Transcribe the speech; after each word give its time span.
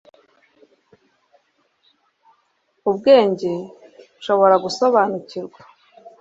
Ubwenge 2.89 3.51
nshobora 4.17 4.55
gusobanukirwa 4.63 5.59